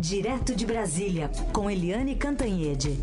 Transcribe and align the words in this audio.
Direto 0.00 0.56
de 0.56 0.64
Brasília, 0.64 1.30
com 1.52 1.70
Eliane 1.70 2.16
Cantanhede. 2.16 2.96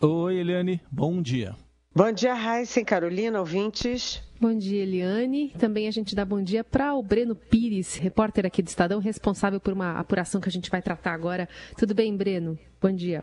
Oi, 0.00 0.38
Eliane, 0.38 0.80
bom 0.90 1.22
dia. 1.22 1.54
Bom 1.94 2.10
dia, 2.10 2.34
Raíssa 2.34 2.80
e 2.80 2.84
Carolina, 2.84 3.38
ouvintes. 3.38 4.24
Bom 4.40 4.58
dia, 4.58 4.82
Eliane. 4.82 5.50
Também 5.50 5.86
a 5.86 5.92
gente 5.92 6.16
dá 6.16 6.24
bom 6.24 6.42
dia 6.42 6.64
para 6.64 6.94
o 6.94 7.02
Breno 7.02 7.36
Pires, 7.36 7.94
repórter 7.94 8.44
aqui 8.44 8.60
do 8.60 8.66
Estadão, 8.66 8.98
responsável 8.98 9.60
por 9.60 9.72
uma 9.72 9.92
apuração 9.92 10.40
que 10.40 10.48
a 10.48 10.52
gente 10.52 10.68
vai 10.68 10.82
tratar 10.82 11.12
agora. 11.12 11.48
Tudo 11.76 11.94
bem, 11.94 12.16
Breno? 12.16 12.58
Bom 12.82 12.90
dia. 12.90 13.22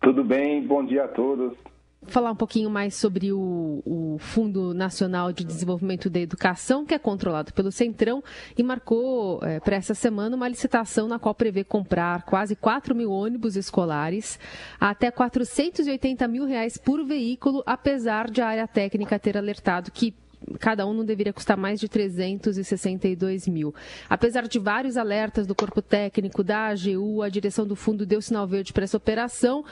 Tudo 0.00 0.22
bem, 0.22 0.64
bom 0.64 0.86
dia 0.86 1.06
a 1.06 1.08
todos 1.08 1.58
falar 2.06 2.30
um 2.30 2.36
pouquinho 2.36 2.70
mais 2.70 2.94
sobre 2.94 3.32
o, 3.32 3.82
o, 3.84 4.16
Fundo 4.18 4.72
Nacional 4.72 5.32
de 5.32 5.44
Desenvolvimento 5.44 6.08
da 6.08 6.20
Educação, 6.20 6.84
que 6.84 6.94
é 6.94 6.98
controlado 6.98 7.52
pelo 7.52 7.70
Centrão 7.70 8.22
e 8.56 8.62
marcou 8.62 9.40
é, 9.42 9.60
para 9.60 9.76
essa 9.76 9.94
semana 9.94 10.36
uma 10.36 10.48
licitação 10.48 11.08
na 11.08 11.18
qual 11.18 11.34
prevê 11.34 11.64
comprar 11.64 12.22
quase 12.22 12.56
4 12.56 12.94
mil 12.94 13.10
ônibus 13.10 13.56
escolares 13.56 14.38
até 14.80 15.10
480 15.10 16.26
mil 16.28 16.46
reais 16.46 16.76
por 16.76 17.04
veículo, 17.04 17.62
apesar 17.66 18.30
de 18.30 18.40
a 18.40 18.48
área 18.48 18.68
técnica 18.68 19.18
ter 19.18 19.36
alertado 19.36 19.90
que 19.90 20.14
cada 20.60 20.86
um 20.86 20.92
não 20.92 21.04
deveria 21.04 21.32
custar 21.32 21.56
mais 21.56 21.80
de 21.80 21.88
362 21.88 23.48
mil. 23.48 23.74
Apesar 24.08 24.42
de 24.42 24.58
vários 24.58 24.96
alertas 24.96 25.46
do 25.46 25.54
corpo 25.54 25.82
técnico, 25.82 26.42
da 26.42 26.68
AGU, 26.68 27.22
a 27.22 27.28
direção 27.28 27.66
do 27.66 27.76
fundo 27.76 28.06
deu 28.06 28.20
sinal 28.20 28.46
verde 28.46 28.72
para 28.72 28.84
essa 28.84 28.96
operação. 28.96 29.64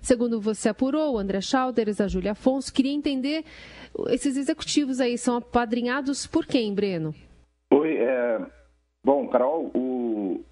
Segundo 0.00 0.40
você 0.40 0.68
apurou, 0.68 1.14
o 1.14 1.18
André 1.18 1.40
Schalders, 1.40 2.00
a 2.00 2.08
Júlia 2.08 2.32
Afonso, 2.32 2.72
queria 2.72 2.92
entender, 2.92 3.44
esses 4.08 4.36
executivos 4.36 5.00
aí 5.00 5.18
são 5.18 5.36
apadrinhados 5.36 6.26
por 6.26 6.46
quem, 6.46 6.74
Breno? 6.74 7.14
Oi, 7.72 7.96
é... 7.96 8.40
bom, 9.04 9.28
Carol, 9.28 9.70
o... 9.74 10.44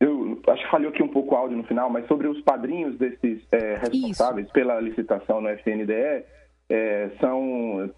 eu 0.00 0.40
acho 0.48 0.64
que 0.64 0.70
falhou 0.70 0.90
aqui 0.90 1.02
um 1.02 1.08
pouco 1.08 1.34
o 1.34 1.38
áudio 1.38 1.56
no 1.56 1.64
final, 1.64 1.90
mas 1.90 2.06
sobre 2.06 2.28
os 2.28 2.40
padrinhos 2.42 2.96
desses 2.98 3.42
é, 3.52 3.76
responsáveis 3.76 4.46
Isso. 4.46 4.54
pela 4.54 4.80
licitação 4.80 5.40
no 5.40 5.48
FNDE, 5.48 6.24
é, 6.68 7.10
são 7.20 7.90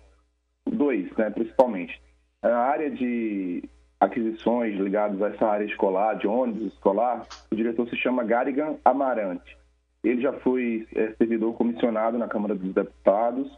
dois, 0.70 1.10
né, 1.16 1.30
principalmente. 1.30 2.00
A 2.42 2.56
área 2.56 2.90
de 2.90 3.62
aquisições 4.00 4.78
ligadas 4.78 5.20
a 5.20 5.28
essa 5.28 5.46
área 5.46 5.64
escolar, 5.64 6.14
de 6.14 6.26
ônibus 6.26 6.72
escolar, 6.72 7.26
o 7.50 7.56
diretor 7.56 7.88
se 7.88 7.96
chama 7.96 8.24
Garigan 8.24 8.76
Amarante. 8.84 9.56
Ele 10.04 10.22
já 10.22 10.32
foi 10.34 10.86
é, 10.94 11.12
servidor 11.18 11.54
comissionado 11.54 12.16
na 12.16 12.28
Câmara 12.28 12.54
dos 12.54 12.72
Deputados 12.72 13.50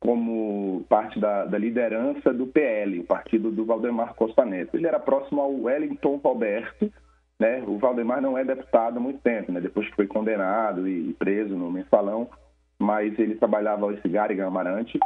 como 0.00 0.84
parte 0.88 1.18
da, 1.18 1.44
da, 1.44 1.58
liderança 1.58 2.32
do 2.32 2.46
PL, 2.46 3.00
o 3.00 3.04
partido 3.04 3.50
do 3.50 3.64
Valdemar 3.64 4.14
Costa 4.14 4.44
Neto. 4.44 4.76
Ele 4.76 4.86
era 4.86 5.00
próximo 5.00 5.40
ao 5.40 5.62
Wellington 5.62 6.20
Roberto, 6.22 6.92
né? 7.38 7.64
O 7.66 7.78
Valdemar 7.78 8.20
não 8.20 8.38
é 8.38 8.44
deputado 8.44 8.98
há 8.98 9.00
muito 9.00 9.20
tempo, 9.20 9.50
né? 9.50 9.60
Depois 9.60 9.88
que 9.88 9.96
foi 9.96 10.06
condenado 10.06 10.86
e 10.86 11.14
preso 11.14 11.56
no 11.56 11.70
mensalão, 11.70 12.28
mas 12.78 13.18
ele 13.18 13.34
trabalhava 13.34 13.92
esse 13.92 14.08
Garigan 14.08 14.46
Amarante 14.46 14.98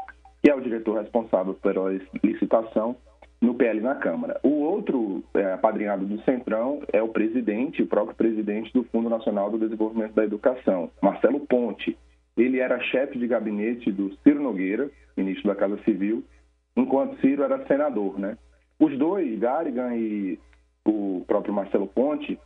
que 0.42 0.50
é 0.50 0.54
o 0.54 0.60
diretor 0.60 0.98
responsável 0.98 1.54
pela 1.54 1.96
licitação 2.22 2.96
no 3.40 3.54
PL 3.54 3.80
na 3.80 3.94
Câmara. 3.94 4.40
O 4.42 4.50
outro 4.62 5.22
é, 5.34 5.52
apadrinhado 5.52 6.04
do 6.04 6.20
Centrão 6.22 6.82
é 6.92 7.00
o 7.00 7.08
presidente, 7.08 7.82
o 7.82 7.86
próprio 7.86 8.16
presidente 8.16 8.72
do 8.72 8.82
Fundo 8.84 9.08
Nacional 9.08 9.50
do 9.50 9.58
Desenvolvimento 9.58 10.14
da 10.14 10.24
Educação, 10.24 10.90
Marcelo 11.00 11.40
Ponte. 11.40 11.96
Ele 12.36 12.58
era 12.58 12.80
chefe 12.80 13.18
de 13.18 13.26
gabinete 13.26 13.92
do 13.92 14.12
Ciro 14.22 14.42
Nogueira, 14.42 14.90
ministro 15.16 15.46
da 15.48 15.54
Casa 15.54 15.78
Civil, 15.84 16.24
enquanto 16.76 17.20
Ciro 17.20 17.42
era 17.42 17.64
senador, 17.66 18.18
né? 18.18 18.36
Os 18.80 18.96
dois, 18.98 19.38
Garrigan 19.38 19.94
e 19.94 20.40
o 20.84 21.24
próprio 21.26 21.54
Marcelo 21.54 21.86
Ponte, 21.86 22.38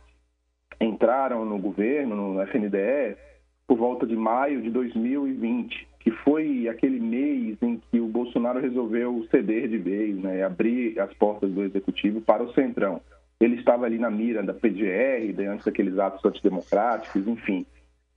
entraram 0.79 1.45
no 1.45 1.57
governo, 1.57 2.15
no 2.15 2.41
FNDE, 2.43 3.17
por 3.65 3.77
volta 3.77 4.05
de 4.05 4.15
maio 4.15 4.61
de 4.61 4.69
2020 4.69 5.87
que 6.07 6.11
foi 6.23 6.69
aquele 6.69 7.01
mês 7.01 7.57
em 7.61 7.81
que 7.91 7.99
o 7.99 8.07
Bolsonaro 8.07 8.61
resolveu 8.61 9.27
ceder 9.29 9.67
de 9.67 9.77
vez, 9.77 10.15
né, 10.15 10.41
abrir 10.41 10.97
as 11.01 11.13
portas 11.15 11.51
do 11.51 11.61
executivo 11.65 12.21
para 12.21 12.41
o 12.41 12.53
Centrão. 12.53 13.01
Ele 13.41 13.55
estava 13.55 13.85
ali 13.85 13.99
na 13.99 14.09
mira 14.09 14.41
da 14.41 14.53
PGR, 14.53 15.33
diante 15.35 15.65
daqueles 15.65 15.99
atos 15.99 16.23
antidemocráticos, 16.23 17.27
enfim, 17.27 17.65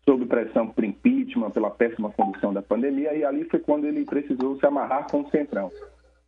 sob 0.05 0.25
pressão 0.27 0.69
por 0.69 0.85
impeachment, 0.85 1.51
pela 1.51 1.69
péssima 1.69 2.11
condução 2.11 2.53
da 2.53 2.63
pandemia, 2.63 3.13
e 3.13 3.25
ali 3.25 3.43
foi 3.47 3.59
quando 3.59 3.87
ele 3.87 4.05
precisou 4.05 4.57
se 4.61 4.65
amarrar 4.65 5.11
com 5.11 5.23
o 5.23 5.31
Centrão. 5.31 5.73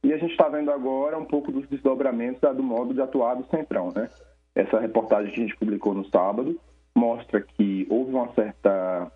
E 0.03 0.13
a 0.13 0.17
gente 0.17 0.33
está 0.33 0.49
vendo 0.49 0.73
agora 0.73 1.17
um 1.17 1.25
pouco 1.25 1.53
dos 1.53 1.69
desdobramentos 1.69 2.41
do 2.57 2.63
modo 2.65 2.93
de 2.93 3.01
atuar 3.01 3.37
do 3.37 3.47
Centrão, 3.47 3.93
né? 3.95 4.11
Essa 4.53 4.81
reportagem 4.81 5.33
que 5.33 5.41
a 5.41 5.45
gente 5.45 5.57
publicou 5.57 5.95
no 5.95 6.05
sábado 6.07 6.59
mostra 6.93 7.41
que 7.41 7.87
houve 7.89 8.13
uma 8.13 8.33
certa 8.35 9.13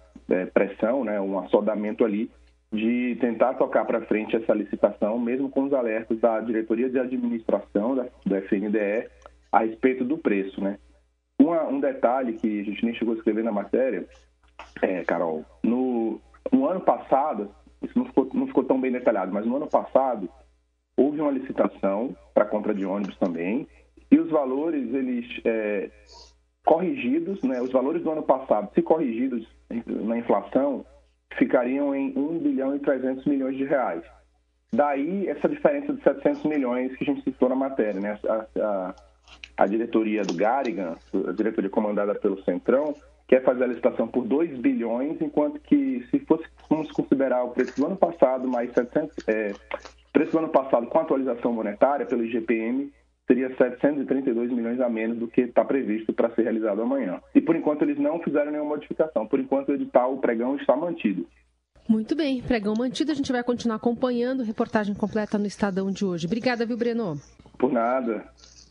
pressão, 0.53 1.05
né, 1.05 1.21
um 1.21 1.39
assodamento 1.39 2.05
ali 2.05 2.31
de 2.73 3.17
tentar 3.21 3.55
tocar 3.55 3.85
para 3.85 4.03
frente 4.03 4.37
essa 4.37 4.53
licitação, 4.53 5.19
mesmo 5.19 5.49
com 5.49 5.65
os 5.65 5.73
alertas 5.73 6.19
da 6.19 6.41
diretoria 6.41 6.91
de 6.91 6.99
administração 6.99 7.95
da, 7.95 8.07
do 8.25 8.37
FNDE 8.37 9.09
a 9.53 9.61
respeito 9.61 10.05
do 10.05 10.19
preço, 10.19 10.61
né? 10.61 10.79
Uma, 11.39 11.65
um 11.65 11.81
detalhe 11.81 12.35
que 12.35 12.61
a 12.61 12.65
gente 12.65 12.85
nem 12.85 12.95
chegou 12.95 13.15
a 13.15 13.17
escrever 13.17 13.45
na 13.45 13.53
matéria, 13.53 14.07
é, 14.83 15.05
Carol, 15.05 15.45
no, 15.63 16.21
no 16.53 16.67
ano 16.67 16.81
passado, 16.81 17.51
isso 17.83 17.97
não 17.97 18.07
ficou, 18.07 18.29
não 18.35 18.47
ficou 18.47 18.65
tão 18.65 18.81
bem 18.81 18.91
detalhado, 18.91 19.33
mas 19.33 19.47
no 19.47 19.57
ano 19.57 19.67
passado 19.67 20.29
houve 20.97 21.21
uma 21.21 21.31
licitação 21.31 22.17
para 22.35 22.47
compra 22.47 22.75
de 22.75 22.85
ônibus 22.85 23.17
também, 23.19 23.69
e 24.11 24.19
os 24.19 24.31
valores, 24.31 24.93
eles 24.95 25.27
é, 25.45 25.91
corrigidos, 26.65 27.43
né, 27.43 27.61
os 27.61 27.71
valores 27.71 28.03
do 28.03 28.11
ano 28.11 28.23
passado, 28.23 28.71
se 28.75 28.83
corrigidos 28.83 29.47
na 29.87 30.19
inflação, 30.19 30.85
ficariam 31.37 31.95
em 31.95 32.13
1 32.17 32.39
bilhão 32.39 32.77
e 32.77 32.79
300 32.79 33.25
milhões 33.27 33.57
de 33.57 33.65
reais. 33.65 34.03
Daí 34.73 35.29
essa 35.29 35.49
diferença 35.49 35.93
de 35.93 36.03
700 36.03 36.45
milhões 36.45 36.95
que 36.97 37.05
a 37.05 37.07
gente 37.07 37.23
citou 37.23 37.49
na 37.49 37.55
matéria. 37.55 38.01
Né? 38.01 38.19
A, 38.29 38.47
a, 38.61 38.95
a 39.57 39.67
diretoria 39.67 40.23
do 40.23 40.35
Garrigan, 40.35 40.97
a 41.27 41.33
diretoria 41.33 41.71
comandada 41.71 42.15
pelo 42.15 42.43
Centrão, 42.43 42.95
quer 43.27 43.43
fazer 43.43 43.65
a 43.65 43.69
licitação 43.69 44.07
por 44.07 44.25
2 44.25 44.59
bilhões, 44.59 45.21
enquanto 45.21 45.61
que 45.61 46.07
se 46.11 46.19
fosse, 46.21 46.45
vamos 46.69 46.91
considerar 46.93 47.43
o 47.45 47.51
preço 47.51 47.75
do 47.77 47.87
ano 47.87 47.97
passado 47.97 48.47
mais 48.47 48.73
700, 48.73 49.17
é, 49.27 49.53
preço 50.13 50.33
do 50.33 50.39
ano 50.39 50.49
passado 50.49 50.87
com 50.87 50.99
atualização 50.99 51.53
monetária 51.53 52.07
pelo 52.07 52.25
IGPM, 52.25 52.93
seria 53.27 53.55
732 53.57 54.51
milhões 54.53 54.81
a 54.81 54.89
menos 54.89 55.19
do 55.19 55.27
que 55.27 55.43
está 55.43 55.65
previsto 55.65 56.13
para 56.13 56.31
ser 56.35 56.43
realizado 56.43 56.81
amanhã. 56.81 57.21
E 57.35 57.41
por 57.41 57.57
enquanto 57.57 57.83
eles 57.83 57.99
não 57.99 58.21
fizeram 58.21 58.53
nenhuma 58.53 58.71
modificação. 58.71 59.27
Por 59.27 59.41
enquanto 59.41 59.71
o 59.71 59.75
edital, 59.75 60.15
o 60.15 60.19
pregão 60.19 60.57
está 60.57 60.77
mantido. 60.77 61.27
Muito 61.89 62.17
bem, 62.17 62.43
pregão 62.43 62.75
mantido. 62.77 63.13
A 63.13 63.15
gente 63.15 63.33
vai 63.33 63.43
continuar 63.43 63.77
acompanhando. 63.77 64.43
Reportagem 64.43 64.95
completa 64.95 65.39
no 65.39 65.47
Estadão 65.47 65.91
de 65.91 66.05
hoje. 66.05 66.27
Obrigada, 66.27 66.65
viu, 66.65 66.77
Breno? 66.77 67.21
Por 67.59 67.73
nada. 67.73 68.25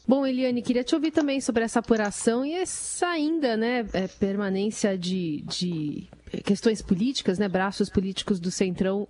Bom, 0.08 0.26
Eliane, 0.26 0.62
queria 0.62 0.84
te 0.84 0.94
ouvir 0.94 1.12
também 1.12 1.42
sobre 1.42 1.64
essa 1.64 1.80
apuração 1.80 2.46
e 2.46 2.54
essa 2.54 3.08
ainda, 3.08 3.58
né, 3.58 3.88
é, 3.92 4.08
permanência 4.08 4.96
de, 4.96 5.42
de 5.48 6.08
questões 6.44 6.80
políticas, 6.80 7.40
né, 7.40 7.50
braços 7.50 7.90
políticos 7.90 8.40
do 8.40 8.52
Centrão 8.52 9.08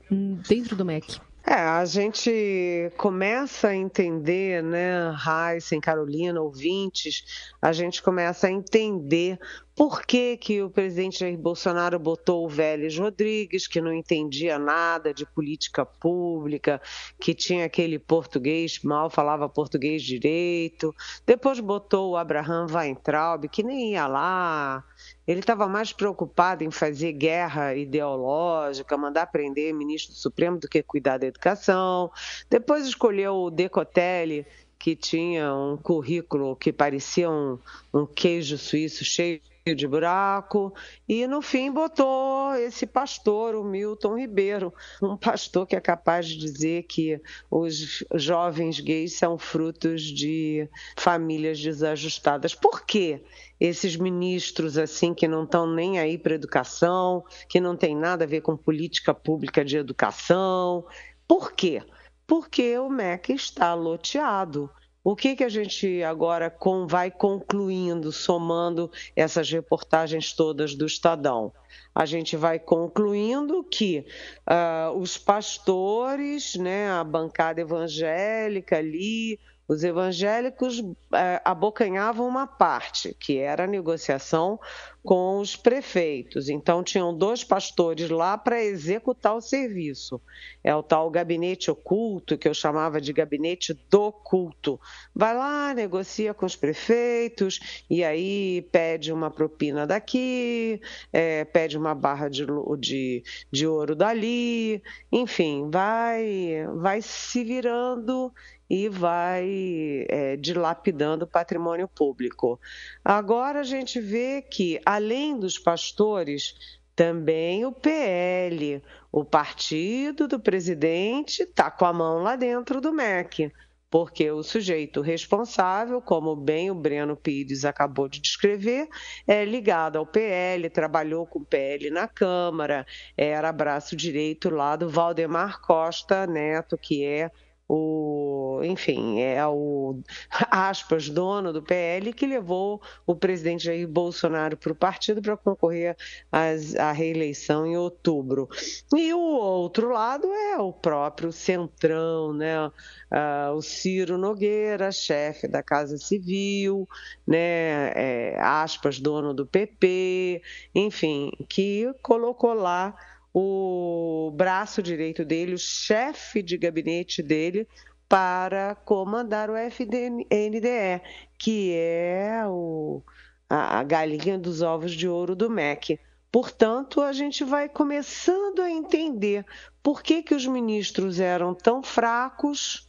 dentro 0.47 0.73
do 0.73 0.85
MEC. 0.85 1.19
É, 1.47 1.53
a 1.53 1.85
gente 1.85 2.91
começa 2.97 3.67
a 3.67 3.75
entender, 3.75 4.63
né, 4.63 5.13
Heisen, 5.13 5.79
Carolina, 5.79 6.41
ouvintes, 6.41 7.53
a 7.61 7.71
gente 7.71 8.01
começa 8.01 8.47
a 8.47 8.51
entender 8.51 9.37
por 9.75 10.03
que, 10.05 10.37
que 10.37 10.63
o 10.63 10.69
presidente 10.69 11.19
Jair 11.19 11.37
Bolsonaro 11.37 11.99
botou 11.99 12.45
o 12.45 12.49
Vélez 12.49 12.97
Rodrigues, 12.97 13.67
que 13.67 13.81
não 13.81 13.91
entendia 13.91 14.57
nada 14.57 15.13
de 15.13 15.25
política 15.25 15.85
pública, 15.85 16.81
que 17.19 17.33
tinha 17.33 17.65
aquele 17.65 17.99
português, 17.99 18.79
mal 18.81 19.09
falava 19.09 19.49
português 19.49 20.01
direito. 20.01 20.95
Depois 21.25 21.59
botou 21.59 22.11
o 22.11 22.17
Abraham 22.17 22.67
Weintraub, 22.71 23.49
que 23.49 23.63
nem 23.63 23.91
ia 23.91 24.07
lá, 24.07 24.81
ele 25.27 25.41
estava 25.41 25.67
mais 25.67 25.91
preocupado 25.91 26.63
em 26.63 26.71
fazer 26.71 27.11
guerra 27.11 27.75
ideológica, 27.75 28.95
mandar 28.95 29.25
prender 29.27 29.73
ministro 29.73 30.13
do 30.13 30.17
Supremo 30.17 30.57
do 30.57 30.69
que 30.69 30.81
cuidar 30.81 31.17
da 31.17 31.27
educação. 31.27 32.09
Depois 32.49 32.85
escolheu 32.87 33.35
o 33.35 33.51
Decotelli, 33.51 34.45
que 34.79 34.95
tinha 34.95 35.53
um 35.53 35.75
currículo 35.75 36.55
que 36.55 36.71
parecia 36.71 37.29
um, 37.29 37.59
um 37.93 38.05
queijo 38.05 38.57
suíço 38.57 39.03
cheio 39.03 39.41
de 39.73 39.87
buraco 39.87 40.71
e 41.09 41.25
no 41.25 41.41
fim 41.41 41.71
botou 41.71 42.53
esse 42.53 42.85
pastor, 42.85 43.55
o 43.55 43.63
Milton 43.63 44.19
Ribeiro, 44.19 44.71
um 45.01 45.17
pastor 45.17 45.65
que 45.65 45.75
é 45.75 45.81
capaz 45.81 46.27
de 46.27 46.37
dizer 46.37 46.83
que 46.83 47.19
os 47.49 48.03
jovens 48.13 48.79
gays 48.79 49.17
são 49.17 49.39
frutos 49.39 50.03
de 50.03 50.69
famílias 50.95 51.59
desajustadas. 51.59 52.53
Por 52.53 52.85
quê? 52.85 53.23
Esses 53.59 53.95
ministros 53.95 54.77
assim 54.77 55.15
que 55.15 55.27
não 55.27 55.45
estão 55.45 55.65
nem 55.65 55.97
aí 55.97 56.15
para 56.15 56.35
educação, 56.35 57.23
que 57.49 57.59
não 57.59 57.75
tem 57.75 57.95
nada 57.95 58.23
a 58.23 58.27
ver 58.27 58.41
com 58.41 58.55
política 58.55 59.15
pública 59.15 59.65
de 59.65 59.77
educação. 59.77 60.85
Por 61.27 61.53
quê? 61.53 61.81
porque 62.27 62.77
o 62.77 62.89
MEC 62.89 63.33
está 63.33 63.73
loteado. 63.73 64.69
O 65.07 65.15
que, 65.15 65.35
que 65.35 65.43
a 65.43 65.49
gente 65.49 66.01
agora 66.01 66.49
com, 66.49 66.87
vai 66.87 67.11
concluindo, 67.11 68.11
somando 68.11 68.91
essas 69.15 69.51
reportagens 69.51 70.33
todas 70.33 70.73
do 70.73 70.83
Estadão? 70.83 71.53
A 71.93 72.07
gente 72.07 72.35
vai 72.35 72.57
concluindo 72.57 73.63
que 73.63 74.03
uh, 74.49 74.97
os 74.97 75.15
pastores, 75.15 76.55
né, 76.55 76.89
a 76.89 77.03
bancada 77.03 77.61
evangélica 77.61 78.79
ali, 78.79 79.39
os 79.67 79.83
evangélicos 79.83 80.83
é, 81.13 81.41
abocanhavam 81.43 82.27
uma 82.27 82.45
parte, 82.45 83.15
que 83.19 83.37
era 83.37 83.63
a 83.63 83.67
negociação 83.67 84.59
com 85.03 85.39
os 85.39 85.55
prefeitos. 85.55 86.49
Então, 86.49 86.83
tinham 86.83 87.15
dois 87.15 87.43
pastores 87.43 88.09
lá 88.09 88.37
para 88.37 88.63
executar 88.63 89.35
o 89.35 89.41
serviço. 89.41 90.19
É 90.63 90.75
o 90.75 90.81
tal 90.81 91.09
gabinete 91.11 91.69
oculto, 91.69 92.37
que 92.37 92.47
eu 92.47 92.53
chamava 92.55 92.99
de 92.99 93.13
gabinete 93.13 93.73
do 93.89 94.11
culto. 94.11 94.79
Vai 95.13 95.35
lá, 95.35 95.73
negocia 95.75 96.33
com 96.33 96.45
os 96.45 96.55
prefeitos, 96.55 97.83
e 97.87 98.03
aí 98.03 98.67
pede 98.71 99.13
uma 99.13 99.29
propina 99.29 99.85
daqui, 99.85 100.81
é, 101.13 101.45
pede 101.45 101.77
uma 101.77 101.93
barra 101.93 102.27
de, 102.27 102.45
de, 102.79 103.23
de 103.51 103.67
ouro 103.67 103.95
dali, 103.95 104.81
enfim, 105.11 105.69
vai, 105.69 106.65
vai 106.77 107.01
se 107.01 107.43
virando 107.43 108.33
e 108.69 108.89
vai 108.89 110.05
é, 110.09 110.35
dilapidando 110.37 111.25
o 111.25 111.27
patrimônio 111.27 111.87
público. 111.87 112.59
Agora 113.03 113.59
a 113.59 113.63
gente 113.63 113.99
vê 113.99 114.41
que, 114.41 114.79
além 114.85 115.39
dos 115.39 115.57
pastores, 115.59 116.55
também 116.95 117.65
o 117.65 117.71
PL, 117.71 118.81
o 119.11 119.23
partido 119.23 120.27
do 120.27 120.39
presidente, 120.39 121.43
está 121.43 121.69
com 121.69 121.85
a 121.85 121.93
mão 121.93 122.23
lá 122.23 122.35
dentro 122.35 122.79
do 122.79 122.93
MEC 122.93 123.51
porque 123.95 124.29
o 124.29 124.43
sujeito 124.43 124.99
responsável, 124.99 126.01
como 126.01 126.35
bem 126.35 126.69
o 126.69 126.75
Breno 126.75 127.15
Pires 127.15 127.63
acabou 127.63 128.09
de 128.09 128.19
descrever, 128.19 128.89
é 129.25 129.45
ligado 129.45 129.97
ao 129.97 130.05
PL, 130.05 130.69
trabalhou 130.69 131.25
com 131.25 131.39
o 131.39 131.45
PL 131.45 131.89
na 131.91 132.05
Câmara, 132.05 132.85
era 133.15 133.53
braço 133.53 133.95
direito 133.95 134.49
lá 134.49 134.75
do 134.75 134.89
Valdemar 134.89 135.61
Costa 135.61 136.27
Neto, 136.27 136.77
que 136.77 137.05
é 137.05 137.31
o, 137.67 138.61
enfim, 138.63 139.19
é 139.21 139.45
o 139.47 139.99
aspas, 140.51 141.09
dono 141.09 141.51
do 141.51 141.63
PL, 141.63 142.13
que 142.13 142.27
levou 142.27 142.81
o 143.05 143.15
presidente 143.15 143.65
Jair 143.65 143.87
Bolsonaro 143.87 144.55
para 144.55 144.71
o 144.71 144.75
partido 144.75 145.21
para 145.21 145.35
concorrer 145.35 145.97
às, 146.31 146.75
à 146.75 146.91
reeleição 146.91 147.65
em 147.65 147.75
outubro. 147.75 148.47
E 148.95 149.13
o 149.13 149.19
outro 149.19 149.89
lado 149.89 150.27
é 150.27 150.57
o 150.57 150.71
próprio 150.71 151.31
Centrão, 151.31 152.33
né? 152.33 152.67
Uh, 152.67 153.53
o 153.55 153.61
Ciro 153.61 154.17
Nogueira, 154.17 154.91
chefe 154.91 155.47
da 155.47 155.63
Casa 155.63 155.97
Civil, 155.97 156.87
né? 157.25 157.91
É, 157.95 158.37
aspas, 158.39 158.99
dono 158.99 159.33
do 159.33 159.45
PP, 159.45 160.41
enfim, 160.73 161.31
que 161.49 161.91
colocou 162.01 162.53
lá 162.53 162.95
o 163.37 164.31
braço 164.31 164.81
direito 164.81 165.25
dele, 165.25 165.55
o 165.55 165.57
chefe 165.57 166.41
de 166.41 166.57
gabinete 166.57 167.21
dele, 167.21 167.67
para 168.07 168.75
comandar 168.75 169.49
o 169.49 169.57
FNDE, 169.57 171.01
que 171.37 171.73
é 171.73 172.43
o, 172.47 173.03
a, 173.49 173.79
a 173.79 173.83
galinha 173.83 174.39
dos 174.39 174.61
ovos 174.61 174.93
de 174.93 175.05
ouro 175.05 175.35
do 175.35 175.49
MEC. 175.49 175.99
Portanto, 176.31 177.01
a 177.01 177.11
gente 177.11 177.43
vai 177.43 177.67
começando 177.67 178.61
a 178.61 178.71
entender 178.71 179.45
por 179.83 180.01
que, 180.01 180.23
que 180.23 180.33
os 180.33 180.47
ministros 180.47 181.19
eram 181.19 181.53
tão 181.53 181.83
fracos 181.83 182.87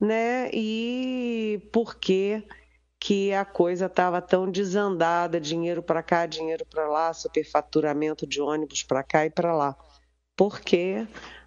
né, 0.00 0.50
e 0.52 1.60
por 1.72 1.94
que 1.94 2.42
que 3.06 3.32
a 3.32 3.44
coisa 3.44 3.86
estava 3.86 4.20
tão 4.20 4.50
desandada, 4.50 5.40
dinheiro 5.40 5.80
para 5.80 6.02
cá, 6.02 6.26
dinheiro 6.26 6.66
para 6.66 6.88
lá, 6.88 7.12
superfaturamento 7.12 8.26
de 8.26 8.40
ônibus 8.40 8.82
para 8.82 9.00
cá 9.04 9.24
e 9.24 9.30
para 9.30 9.54
lá, 9.54 9.76
porque 10.34 11.06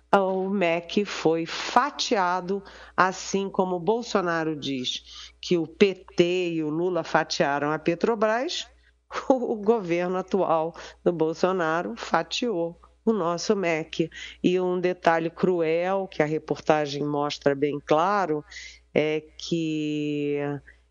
o 0.10 0.48
MEC 0.48 1.04
foi 1.04 1.46
fatiado, 1.46 2.64
assim 2.96 3.50
como 3.50 3.76
o 3.76 3.80
Bolsonaro 3.80 4.56
diz 4.56 5.34
que 5.42 5.58
o 5.58 5.68
PT 5.68 6.52
e 6.52 6.64
o 6.64 6.70
Lula 6.70 7.04
fatiaram 7.04 7.74
a 7.74 7.78
Petrobras, 7.78 8.66
o 9.30 9.58
governo 9.58 10.16
atual 10.16 10.74
do 11.04 11.12
Bolsonaro 11.12 11.94
fatiou 11.98 12.80
o 13.04 13.12
nosso 13.12 13.54
MEC. 13.54 14.10
E 14.42 14.58
um 14.62 14.80
detalhe 14.80 15.30
cruel 15.30 16.08
que 16.08 16.24
a 16.24 16.26
reportagem 16.26 17.04
mostra 17.04 17.54
bem 17.54 17.82
claro 17.86 18.46
é 18.94 19.22
que 19.38 20.40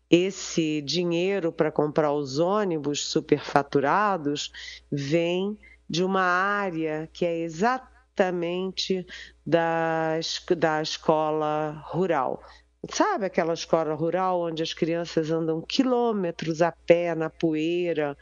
esse 0.09 0.81
dinheiro 0.81 1.51
para 1.51 1.71
comprar 1.71 2.11
os 2.11 2.39
ônibus 2.39 3.05
superfaturados 3.05 4.51
vem 4.91 5.57
de 5.89 6.03
uma 6.03 6.21
área 6.21 7.09
que 7.13 7.25
é 7.25 7.39
exatamente 7.39 9.05
da, 9.45 10.19
da 10.57 10.81
escola 10.81 11.83
rural. 11.87 12.43
Sabe 12.91 13.25
aquela 13.25 13.53
escola 13.53 13.93
rural 13.93 14.41
onde 14.41 14.63
as 14.63 14.73
crianças 14.73 15.31
andam 15.31 15.61
quilômetros 15.61 16.61
a 16.61 16.71
pé 16.71 17.13
na 17.13 17.29
poeira 17.29 18.17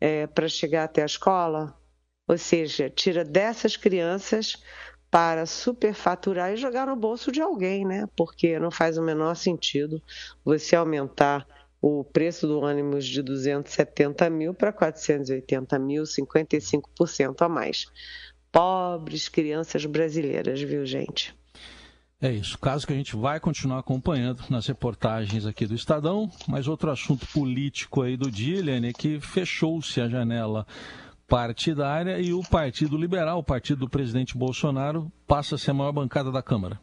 é, 0.00 0.26
para 0.26 0.48
chegar 0.48 0.84
até 0.84 1.02
a 1.02 1.06
escola? 1.06 1.74
Ou 2.28 2.36
seja, 2.36 2.90
tira 2.90 3.24
dessas 3.24 3.76
crianças 3.76 4.62
para 5.10 5.46
superfaturar 5.46 6.52
e 6.52 6.56
jogar 6.56 6.86
no 6.86 6.96
bolso 6.96 7.30
de 7.30 7.40
alguém, 7.40 7.84
né? 7.84 8.08
Porque 8.16 8.58
não 8.58 8.70
faz 8.70 8.98
o 8.98 9.02
menor 9.02 9.34
sentido 9.34 10.02
você 10.44 10.76
aumentar 10.76 11.46
o 11.80 12.02
preço 12.02 12.46
do 12.46 12.60
ônibus 12.60 13.06
de 13.06 13.22
270 13.22 14.28
mil 14.30 14.52
para 14.52 14.72
480 14.72 15.78
mil, 15.78 16.02
55% 16.02 17.42
a 17.42 17.48
mais. 17.48 17.86
Pobres 18.50 19.28
crianças 19.28 19.84
brasileiras, 19.86 20.60
viu, 20.60 20.84
gente? 20.84 21.34
É 22.20 22.32
isso, 22.32 22.58
caso 22.58 22.86
que 22.86 22.94
a 22.94 22.96
gente 22.96 23.14
vai 23.14 23.38
continuar 23.38 23.78
acompanhando 23.78 24.42
nas 24.48 24.66
reportagens 24.66 25.44
aqui 25.44 25.66
do 25.66 25.74
Estadão, 25.74 26.30
mas 26.48 26.66
outro 26.66 26.90
assunto 26.90 27.26
político 27.26 28.00
aí 28.00 28.16
do 28.16 28.30
dia, 28.30 28.58
Helene, 28.58 28.88
é 28.88 28.92
que 28.92 29.20
fechou-se 29.20 30.00
a 30.00 30.08
janela 30.08 30.66
partidária 31.26 32.20
e 32.20 32.32
o 32.32 32.42
Partido 32.42 32.96
Liberal, 32.96 33.38
o 33.38 33.44
partido 33.44 33.80
do 33.80 33.90
presidente 33.90 34.36
Bolsonaro, 34.36 35.10
passa 35.26 35.56
a 35.56 35.58
ser 35.58 35.72
a 35.72 35.74
maior 35.74 35.92
bancada 35.92 36.30
da 36.30 36.42
Câmara. 36.42 36.80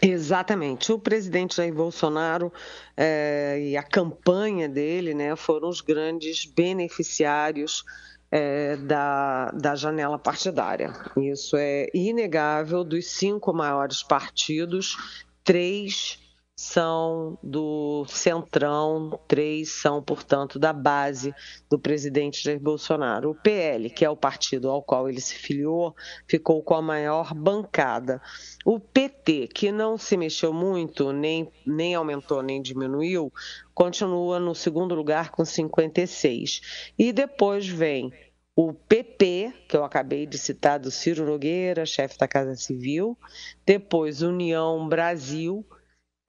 Exatamente. 0.00 0.92
O 0.92 0.98
presidente 0.98 1.56
Jair 1.56 1.74
Bolsonaro 1.74 2.52
é, 2.96 3.58
e 3.60 3.76
a 3.76 3.82
campanha 3.82 4.68
dele 4.68 5.12
né, 5.14 5.36
foram 5.36 5.68
os 5.68 5.80
grandes 5.80 6.46
beneficiários 6.46 7.84
é, 8.30 8.76
da, 8.76 9.50
da 9.50 9.74
janela 9.74 10.18
partidária. 10.18 10.92
Isso 11.16 11.56
é 11.56 11.88
inegável. 11.92 12.84
Dos 12.84 13.10
cinco 13.10 13.52
maiores 13.52 14.02
partidos, 14.02 14.96
três 15.44 16.18
são 16.60 17.38
do 17.42 18.04
Centrão, 18.06 19.18
três 19.26 19.70
são, 19.70 20.02
portanto, 20.02 20.58
da 20.58 20.74
base 20.74 21.34
do 21.70 21.78
presidente 21.78 22.44
Jair 22.44 22.60
Bolsonaro. 22.60 23.30
O 23.30 23.34
PL, 23.34 23.88
que 23.88 24.04
é 24.04 24.10
o 24.10 24.16
partido 24.16 24.68
ao 24.68 24.82
qual 24.82 25.08
ele 25.08 25.22
se 25.22 25.36
filiou, 25.36 25.96
ficou 26.28 26.62
com 26.62 26.74
a 26.74 26.82
maior 26.82 27.32
bancada. 27.32 28.20
O 28.62 28.78
PT, 28.78 29.48
que 29.48 29.72
não 29.72 29.96
se 29.96 30.18
mexeu 30.18 30.52
muito, 30.52 31.14
nem, 31.14 31.50
nem 31.66 31.94
aumentou 31.94 32.42
nem 32.42 32.60
diminuiu, 32.60 33.32
continua 33.72 34.38
no 34.38 34.54
segundo 34.54 34.94
lugar 34.94 35.30
com 35.30 35.46
56. 35.46 36.92
E 36.98 37.10
depois 37.10 37.66
vem 37.66 38.12
o 38.54 38.74
PP, 38.74 39.54
que 39.66 39.78
eu 39.78 39.82
acabei 39.82 40.26
de 40.26 40.36
citar, 40.36 40.78
do 40.78 40.90
Ciro 40.90 41.24
Nogueira, 41.24 41.86
chefe 41.86 42.18
da 42.18 42.28
Casa 42.28 42.54
Civil, 42.54 43.16
depois 43.64 44.20
União 44.20 44.86
Brasil 44.86 45.64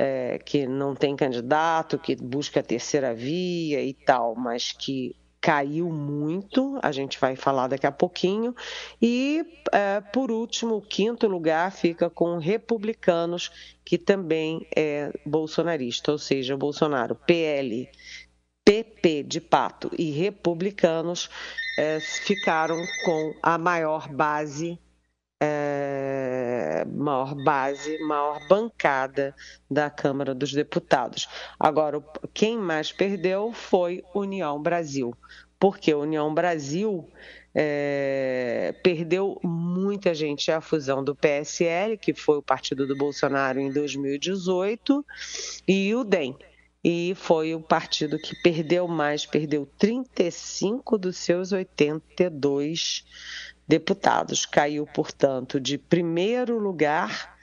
é, 0.04 0.40
que 0.40 0.66
não 0.66 0.96
tem 0.96 1.16
candidato, 1.16 2.00
que 2.00 2.16
busca 2.16 2.60
a 2.60 2.64
terceira 2.64 3.14
via 3.14 3.84
e 3.84 3.94
tal, 3.94 4.36
mas 4.36 4.72
que 4.72 5.16
caiu 5.40 5.92
muito, 5.92 6.80
a 6.82 6.92
gente 6.92 7.20
vai 7.20 7.36
falar 7.36 7.68
daqui 7.68 7.86
a 7.86 7.92
pouquinho. 7.92 8.56
E, 9.00 9.46
é, 9.72 10.02
por 10.02 10.32
último, 10.32 10.78
o 10.78 10.82
quinto 10.82 11.28
lugar 11.28 11.72
fica 11.72 12.10
com 12.10 12.40
republicanos, 12.40 13.52
que 13.86 13.96
também 13.96 14.66
é 14.76 15.12
bolsonarista, 15.24 16.12
ou 16.12 16.18
seja, 16.18 16.58
Bolsonaro, 16.58 17.14
PL, 17.14 17.88
PP 18.66 19.22
de 19.22 19.40
Pato 19.40 19.92
e 20.00 20.10
republicanos 20.10 21.30
é, 21.78 22.00
ficaram 22.00 22.84
com 23.06 23.36
a 23.44 23.56
maior 23.56 24.08
base 24.08 24.80
maior 26.86 27.36
base, 27.36 27.98
maior 28.00 28.40
bancada 28.48 29.36
da 29.70 29.90
Câmara 29.90 30.34
dos 30.34 30.52
Deputados. 30.54 31.28
Agora, 31.60 32.04
quem 32.34 32.58
mais 32.58 32.92
perdeu 32.92 33.52
foi 33.52 34.04
União 34.14 34.62
Brasil, 34.62 35.16
porque 35.60 35.94
União 35.94 36.34
Brasil 36.34 37.08
é, 37.54 38.74
perdeu 38.84 39.40
muita 39.44 40.14
gente 40.14 40.52
a 40.52 40.62
fusão 40.62 41.04
do 41.04 41.16
PSL, 41.16 41.98
que 41.98 42.14
foi 42.14 42.38
o 42.38 42.42
partido 42.42 42.88
do 42.88 42.96
Bolsonaro 42.96 43.60
em 43.60 43.72
2018, 43.72 45.06
e 45.68 45.94
o 45.94 46.04
DEM. 46.04 46.36
E 46.84 47.14
foi 47.16 47.54
o 47.54 47.62
partido 47.62 48.18
que 48.18 48.36
perdeu 48.42 48.88
mais, 48.88 49.24
perdeu 49.24 49.68
35 49.78 50.98
dos 50.98 51.18
seus 51.18 51.52
82 51.52 53.06
deputados. 53.72 54.46
Caiu, 54.46 54.86
portanto, 54.86 55.58
de 55.58 55.78
primeiro 55.78 56.60
lugar 56.60 57.34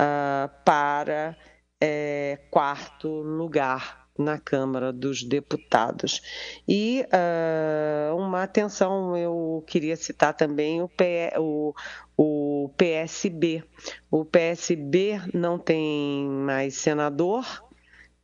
uh, 0.00 0.50
para 0.64 1.36
é, 1.78 2.38
quarto 2.50 3.08
lugar 3.08 4.08
na 4.18 4.38
Câmara 4.38 4.90
dos 4.90 5.22
Deputados. 5.22 6.22
E 6.66 7.04
uh, 7.12 8.16
uma 8.16 8.42
atenção, 8.42 9.14
eu 9.18 9.62
queria 9.66 9.96
citar 9.96 10.32
também 10.32 10.80
o, 10.80 10.88
P, 10.88 11.34
o, 11.36 11.74
o 12.16 12.70
PSB. 12.78 13.62
O 14.10 14.24
PSB 14.24 15.20
não 15.34 15.58
tem 15.58 16.26
mais 16.26 16.76
senador, 16.76 17.44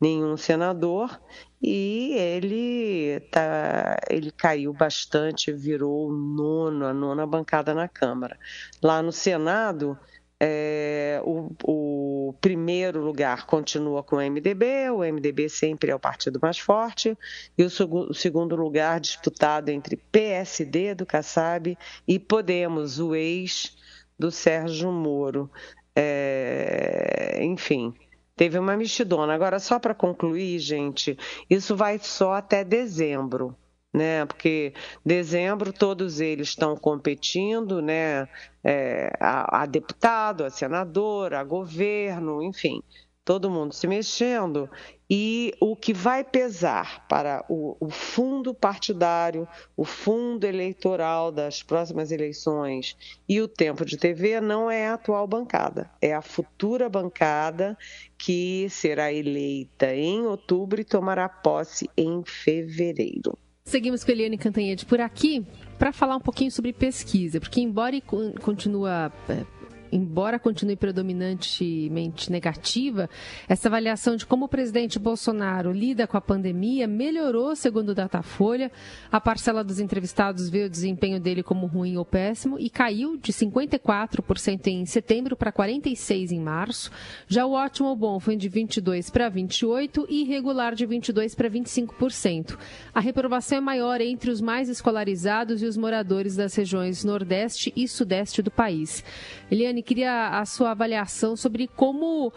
nenhum 0.00 0.38
senador, 0.38 1.20
e 1.62 2.14
ele, 2.14 3.20
tá, 3.30 3.96
ele 4.10 4.32
caiu 4.32 4.72
bastante, 4.72 5.52
virou 5.52 6.12
nono, 6.12 6.84
a 6.84 6.92
nona 6.92 7.24
bancada 7.24 7.72
na 7.72 7.86
Câmara. 7.86 8.36
Lá 8.82 9.00
no 9.00 9.12
Senado, 9.12 9.96
é, 10.40 11.22
o, 11.24 11.52
o, 11.62 12.34
primeiro 12.40 13.00
lugar 13.00 13.46
continua 13.46 14.02
com 14.02 14.16
o 14.16 14.20
MDB, 14.20 14.90
o 14.90 15.04
MDB 15.04 15.48
sempre 15.48 15.92
é 15.92 15.94
o 15.94 16.00
partido 16.00 16.40
mais 16.42 16.58
forte, 16.58 17.16
e 17.56 17.62
o, 17.62 17.68
o 18.08 18.12
segundo 18.12 18.56
lugar 18.56 18.98
disputado 18.98 19.68
entre 19.68 19.96
PSD 19.96 20.96
do 20.96 21.06
Kassab 21.06 21.78
e 22.08 22.18
Podemos, 22.18 22.98
o 22.98 23.14
ex 23.14 23.76
do 24.18 24.32
Sérgio 24.32 24.90
Moro. 24.90 25.48
É, 25.94 27.38
enfim, 27.42 27.94
teve 28.42 28.58
uma 28.58 28.76
mexidona. 28.76 29.32
Agora, 29.32 29.60
só 29.60 29.78
para 29.78 29.94
concluir, 29.94 30.58
gente, 30.58 31.16
isso 31.48 31.76
vai 31.76 32.00
só 32.00 32.32
até 32.32 32.64
dezembro 32.64 33.56
né? 33.94 34.24
Porque 34.24 34.72
dezembro 35.04 35.72
todos 35.72 36.18
eles 36.18 36.48
estão 36.48 36.74
competindo, 36.74 37.82
né? 37.82 38.26
É, 38.64 39.12
a, 39.20 39.62
a 39.62 39.66
deputado, 39.66 40.44
a 40.44 40.50
senadora, 40.50 41.40
a 41.40 41.44
governo, 41.44 42.42
enfim, 42.42 42.82
todo 43.24 43.50
mundo 43.50 43.74
se 43.74 43.86
mexendo. 43.86 44.68
E 45.08 45.52
o 45.60 45.76
que 45.76 45.92
vai 45.92 46.24
pesar 46.24 47.06
para 47.06 47.44
o, 47.48 47.76
o, 47.78 47.90
fundo 47.90 48.54
partidário, 48.54 49.46
o 49.76 49.84
fundo 49.84 50.44
eleitoral 50.44 51.30
das 51.30 51.62
próximas 51.62 52.10
eleições 52.10 52.96
e 53.28 53.40
o 53.40 53.46
tempo 53.46 53.84
de 53.84 53.98
TV 53.98 54.40
não 54.40 54.70
é 54.70 54.88
a 54.88 54.94
atual 54.94 55.26
bancada, 55.26 55.90
é 56.00 56.14
a 56.14 56.22
futura 56.22 56.88
bancada 56.88 57.76
que 58.16 58.68
será 58.70 59.12
eleita 59.12 59.94
em 59.94 60.26
outubro 60.26 60.80
e 60.80 60.84
tomará 60.84 61.28
posse 61.28 61.90
em 61.96 62.22
fevereiro. 62.24 63.36
Seguimos 63.64 64.02
com 64.02 64.10
a 64.10 64.14
Eliane 64.14 64.38
Cantanhede 64.38 64.86
por 64.86 65.00
aqui 65.00 65.46
para 65.78 65.92
falar 65.92 66.16
um 66.16 66.20
pouquinho 66.20 66.50
sobre 66.50 66.72
pesquisa, 66.72 67.38
porque 67.38 67.60
embora 67.60 68.00
continua 68.40 69.12
é, 69.28 69.44
embora 69.92 70.38
continue 70.38 70.74
predominantemente 70.74 72.32
negativa, 72.32 73.08
essa 73.46 73.68
avaliação 73.68 74.16
de 74.16 74.24
como 74.24 74.46
o 74.46 74.48
presidente 74.48 74.98
Bolsonaro 74.98 75.70
lida 75.70 76.06
com 76.06 76.16
a 76.16 76.20
pandemia 76.20 76.88
melhorou, 76.88 77.54
segundo 77.54 77.90
o 77.90 77.94
Datafolha. 77.94 78.72
A 79.10 79.20
parcela 79.20 79.62
dos 79.62 79.78
entrevistados 79.78 80.48
vê 80.48 80.64
o 80.64 80.70
desempenho 80.70 81.20
dele 81.20 81.42
como 81.42 81.66
ruim 81.66 81.96
ou 81.96 82.04
péssimo 82.04 82.58
e 82.58 82.70
caiu 82.70 83.16
de 83.16 83.32
54% 83.32 84.66
em 84.68 84.86
setembro 84.86 85.36
para 85.36 85.52
46% 85.52 86.32
em 86.32 86.40
março. 86.40 86.90
Já 87.28 87.44
o 87.44 87.52
ótimo 87.52 87.88
ou 87.88 87.96
bom 87.96 88.18
foi 88.18 88.36
de 88.36 88.48
22% 88.48 89.10
para 89.10 89.30
28% 89.30 90.06
e 90.08 90.22
irregular 90.22 90.74
de 90.74 90.86
22% 90.86 91.36
para 91.36 91.50
25%. 91.50 92.56
A 92.94 93.00
reprovação 93.00 93.58
é 93.58 93.60
maior 93.60 94.00
entre 94.00 94.30
os 94.30 94.40
mais 94.40 94.68
escolarizados 94.68 95.62
e 95.62 95.66
os 95.66 95.76
moradores 95.76 96.36
das 96.36 96.54
regiões 96.54 97.04
Nordeste 97.04 97.72
e 97.76 97.86
Sudeste 97.86 98.40
do 98.40 98.50
país. 98.50 99.04
Eliane, 99.50 99.81
queria 99.82 100.28
a 100.28 100.44
sua 100.44 100.70
avaliação 100.70 101.36
sobre 101.36 101.68
como 101.68 102.32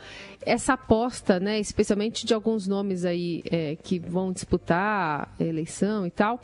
essa 0.45 0.73
aposta, 0.73 1.39
né, 1.39 1.59
especialmente 1.59 2.25
de 2.25 2.33
alguns 2.33 2.67
nomes 2.67 3.05
aí 3.05 3.43
é, 3.49 3.75
que 3.75 3.99
vão 3.99 4.31
disputar 4.31 5.33
a 5.39 5.43
eleição 5.43 6.05
e 6.05 6.11
tal, 6.11 6.39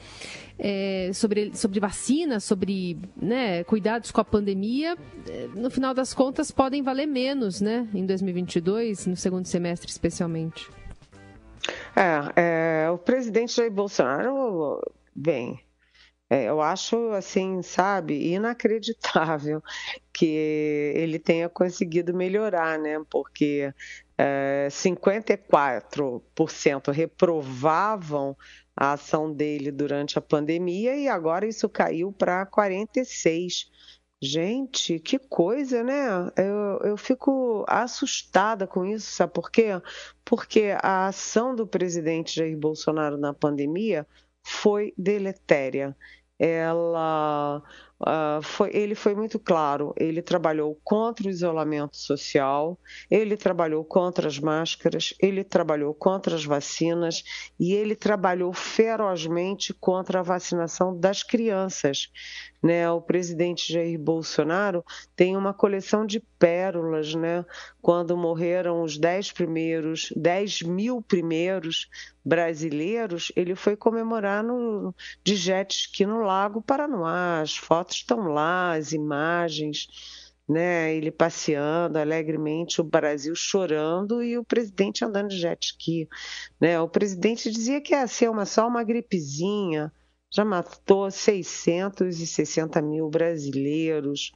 é, 0.58 1.12
sobre, 1.14 1.56
sobre 1.56 1.80
vacina, 1.80 2.40
sobre 2.40 2.98
né, 3.16 3.64
cuidados 3.64 4.12
com 4.12 4.22
a 4.22 4.26
pandemia, 4.26 4.98
é, 5.28 5.48
no 5.56 5.70
final 5.70 5.94
das 5.94 6.14
contas 6.14 6.52
podem 6.52 6.82
valer 6.82 7.08
menos, 7.08 7.62
né, 7.62 7.88
em 7.94 8.06
2022, 8.06 9.08
no 9.08 9.16
segundo 9.16 9.46
semestre 9.46 9.90
especialmente. 9.90 10.70
É, 11.96 12.86
é 12.86 12.90
o 12.90 12.98
presidente 12.98 13.56
Jair 13.56 13.72
Bolsonaro, 13.72 14.80
bem, 15.16 15.60
é, 16.32 16.46
eu 16.46 16.62
acho, 16.62 17.12
assim, 17.12 17.62
sabe, 17.62 18.32
inacreditável 18.32 19.62
que 20.14 20.26
ele 20.96 21.20
tenha 21.20 21.50
conseguido 21.50 22.14
melhorar, 22.14 22.80
né? 22.80 23.04
Porque 23.10 23.74
é, 24.18 24.70
54% 24.72 26.90
reprovavam 26.90 28.38
a 28.74 28.94
ação 28.94 29.34
dele 29.34 29.74
durante 29.74 30.18
a 30.18 30.22
pandemia 30.22 30.96
e 30.96 31.10
agora 31.10 31.46
isso 31.46 31.68
caiu 31.68 32.14
para 32.14 32.46
46%. 32.46 33.70
Gente, 34.24 35.00
que 35.00 35.18
coisa, 35.20 35.84
né? 35.84 36.32
Eu, 36.38 36.92
eu 36.92 36.96
fico 36.96 37.66
assustada 37.68 38.66
com 38.68 38.86
isso, 38.86 39.12
sabe 39.12 39.34
por 39.34 39.50
quê? 39.52 39.70
Porque 40.24 40.76
a 40.82 41.08
ação 41.08 41.56
do 41.56 41.66
presidente 41.68 42.36
Jair 42.36 42.56
Bolsonaro 42.56 43.18
na 43.18 43.34
pandemia 43.34 44.08
foi 44.44 44.94
deletéria 44.98 45.96
ela 46.42 47.62
uh, 48.02 48.42
foi, 48.42 48.70
ele 48.74 48.96
foi 48.96 49.16
muito 49.16 49.40
claro. 49.40 49.94
Ele 49.98 50.22
trabalhou 50.22 50.80
contra 50.84 51.28
o 51.28 51.30
isolamento 51.30 51.98
social, 51.98 52.78
ele 53.10 53.38
trabalhou 53.38 53.84
contra 53.84 54.28
as 54.28 54.40
máscaras, 54.40 55.14
ele 55.20 55.44
trabalhou 55.44 55.94
contra 55.94 56.36
as 56.36 56.46
vacinas 56.46 57.24
e 57.60 57.74
ele 57.74 57.96
trabalhou 57.96 58.54
ferozmente 58.54 59.74
contra 59.74 60.20
a 60.20 60.24
vacinação 60.24 60.98
das 60.98 61.24
crianças. 61.24 62.12
Né? 62.62 62.90
O 62.92 63.02
presidente 63.02 63.74
Jair 63.74 64.00
Bolsonaro 64.00 64.86
tem 65.16 65.36
uma 65.36 65.54
coleção 65.54 66.06
de 66.06 66.20
pérolas, 66.38 67.16
né? 67.16 67.44
Quando 67.82 68.16
morreram 68.16 68.84
os 68.84 69.00
dez 69.00 69.32
primeiros, 69.32 70.14
10 70.16 70.62
mil 70.62 71.02
primeiros 71.02 71.90
brasileiros, 72.24 73.32
ele 73.36 73.56
foi 73.56 73.76
comemorar 73.76 74.44
no, 74.44 74.94
de 75.24 75.36
jet 75.36 75.76
ski 75.76 76.06
no 76.06 76.22
Lago 76.22 76.62
Paranoá. 76.62 77.42
As 77.42 77.58
fotos 77.58 77.91
estão 77.96 78.28
lá, 78.28 78.74
as 78.74 78.92
imagens. 78.92 79.88
Né, 80.50 80.94
ele 80.94 81.12
passeando 81.12 81.98
alegremente, 81.98 82.82
o 82.82 82.84
Brasil 82.84 83.34
chorando 83.34 84.22
e 84.22 84.38
o 84.38 84.44
presidente 84.44 85.06
andando 85.06 85.30
de 85.30 85.38
jet 85.38 85.68
ski. 85.68 86.10
Né? 86.60 86.78
O 86.82 86.90
presidente 86.90 87.50
dizia 87.50 87.80
que 87.80 87.94
ia 87.94 88.06
ser 88.06 88.30
uma, 88.30 88.46
só 88.46 88.68
uma 88.68 88.84
gripezinha, 88.84 89.94
já 90.30 90.44
matou 90.44 91.12
660 91.12 92.82
mil 92.82 93.10
brasileiros. 93.10 94.34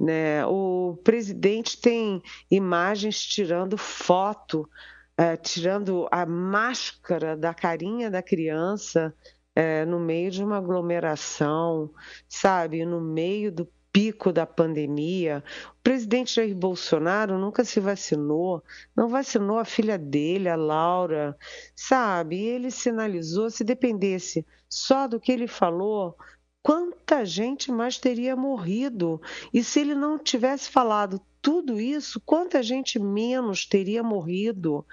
Né? 0.00 0.44
O 0.46 0.98
presidente 1.04 1.80
tem 1.80 2.22
imagens 2.50 3.24
tirando 3.24 3.76
foto, 3.76 4.68
é, 5.16 5.36
tirando 5.36 6.08
a 6.10 6.24
máscara 6.24 7.36
da 7.36 7.52
carinha 7.52 8.10
da 8.10 8.22
criança 8.22 9.14
é, 9.54 9.84
no 9.84 9.98
meio 10.00 10.30
de 10.30 10.42
uma 10.42 10.58
aglomeração, 10.58 11.90
sabe? 12.28 12.84
No 12.84 13.00
meio 13.00 13.52
do 13.52 13.68
pico 13.92 14.32
da 14.32 14.46
pandemia. 14.46 15.44
O 15.78 15.82
presidente 15.82 16.34
Jair 16.34 16.56
Bolsonaro 16.56 17.38
nunca 17.38 17.62
se 17.62 17.78
vacinou, 17.78 18.62
não 18.96 19.08
vacinou 19.08 19.58
a 19.58 19.64
filha 19.64 19.98
dele, 19.98 20.48
a 20.48 20.56
Laura, 20.56 21.36
sabe? 21.76 22.38
Ele 22.38 22.70
sinalizou, 22.70 23.50
se 23.50 23.62
dependesse 23.62 24.46
só 24.68 25.06
do 25.06 25.20
que 25.20 25.30
ele 25.30 25.46
falou, 25.46 26.16
quanta 26.62 27.24
gente 27.26 27.70
mais 27.70 27.98
teria 27.98 28.34
morrido? 28.34 29.20
E 29.52 29.62
se 29.62 29.80
ele 29.80 29.94
não 29.94 30.18
tivesse 30.18 30.70
falado 30.70 31.20
tudo 31.42 31.78
isso, 31.80 32.20
quanta 32.24 32.62
gente 32.62 32.98
menos 32.98 33.66
teria 33.66 34.02
morrido? 34.02 34.86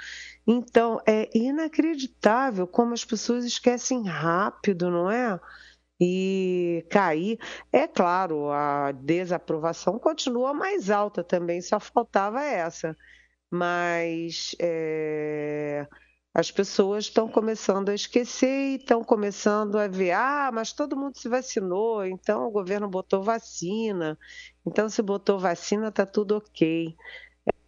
Então, 0.47 0.99
é 1.05 1.29
inacreditável 1.37 2.67
como 2.67 2.93
as 2.93 3.05
pessoas 3.05 3.45
esquecem 3.45 4.03
rápido, 4.07 4.89
não 4.89 5.09
é? 5.09 5.39
e 5.99 6.85
cair. 6.89 7.37
É 7.71 7.87
claro, 7.87 8.49
a 8.51 8.91
desaprovação 8.91 9.99
continua 9.99 10.53
mais 10.53 10.89
alta 10.89 11.23
também, 11.23 11.61
só 11.61 11.79
faltava 11.79 12.41
essa. 12.43 12.95
Mas 13.51 14.55
é, 14.59 15.87
as 16.33 16.51
pessoas 16.51 17.05
estão 17.05 17.27
começando 17.29 17.89
a 17.89 17.95
esquecer 17.95 18.47
e 18.47 18.75
estão 18.77 19.03
começando 19.03 19.77
a 19.77 19.87
ver, 19.87 20.11
ah, 20.11 20.51
mas 20.53 20.73
todo 20.73 20.97
mundo 20.97 21.17
se 21.17 21.27
vacinou, 21.29 22.05
então 22.05 22.47
o 22.47 22.51
governo 22.51 22.87
botou 22.89 23.23
vacina, 23.23 24.17
então 24.65 24.87
se 24.89 25.01
botou 25.01 25.39
vacina 25.39 25.89
está 25.89 26.05
tudo 26.05 26.37
ok. 26.37 26.95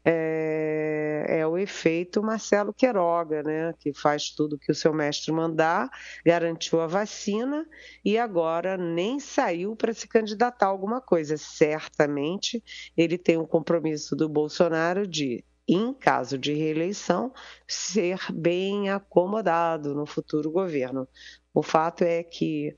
É, 0.05 0.90
é, 1.27 1.45
o 1.45 1.57
efeito 1.57 2.21
Marcelo 2.21 2.73
Queiroga, 2.73 3.43
né, 3.43 3.73
que 3.79 3.93
faz 3.93 4.29
tudo 4.29 4.57
que 4.57 4.71
o 4.71 4.75
seu 4.75 4.93
mestre 4.93 5.31
mandar, 5.31 5.89
garantiu 6.25 6.81
a 6.81 6.87
vacina 6.87 7.65
e 8.03 8.17
agora 8.17 8.77
nem 8.77 9.19
saiu 9.19 9.75
para 9.75 9.93
se 9.93 10.07
candidatar 10.07 10.67
a 10.67 10.69
alguma 10.69 11.01
coisa. 11.01 11.37
Certamente 11.37 12.63
ele 12.95 13.17
tem 13.17 13.37
um 13.37 13.45
compromisso 13.45 14.15
do 14.15 14.29
Bolsonaro 14.29 15.07
de 15.07 15.43
em 15.67 15.93
caso 15.93 16.37
de 16.37 16.53
reeleição, 16.53 17.31
ser 17.65 18.19
bem 18.33 18.89
acomodado 18.89 19.95
no 19.95 20.05
futuro 20.05 20.51
governo. 20.51 21.07
O 21.53 21.63
fato 21.63 22.03
é 22.03 22.23
que, 22.23 22.75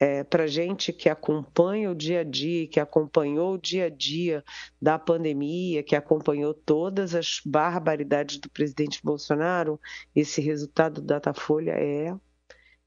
é, 0.00 0.24
para 0.24 0.46
gente 0.46 0.94
que 0.94 1.10
acompanha 1.10 1.90
o 1.90 1.94
dia 1.94 2.20
a 2.20 2.24
dia, 2.24 2.66
que 2.66 2.80
acompanhou 2.80 3.54
o 3.54 3.58
dia 3.58 3.84
a 3.84 3.90
dia 3.90 4.42
da 4.80 4.98
pandemia, 4.98 5.82
que 5.82 5.94
acompanhou 5.94 6.54
todas 6.54 7.14
as 7.14 7.40
barbaridades 7.44 8.38
do 8.38 8.48
presidente 8.48 9.00
Bolsonaro, 9.04 9.78
esse 10.16 10.40
resultado 10.40 11.02
do 11.02 11.06
Datafolha 11.06 11.72
é 11.72 12.16